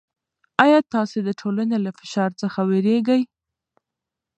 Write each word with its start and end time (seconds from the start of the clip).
آیا 0.63 0.79
تاسې 0.93 1.17
د 1.23 1.29
ټولنې 1.41 1.77
له 1.85 1.91
فشار 1.99 2.29
څخه 2.41 2.59
وېرېږئ؟ 2.69 3.21